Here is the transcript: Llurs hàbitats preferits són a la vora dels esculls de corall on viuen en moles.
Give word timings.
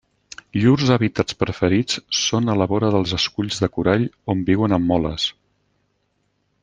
Llurs 0.61 0.91
hàbitats 0.93 1.35
preferits 1.43 1.99
són 2.19 2.53
a 2.53 2.55
la 2.61 2.67
vora 2.71 2.89
dels 2.95 3.13
esculls 3.21 3.61
de 3.65 3.71
corall 3.77 4.09
on 4.35 4.43
viuen 4.49 4.75
en 4.79 4.89
moles. 4.93 5.29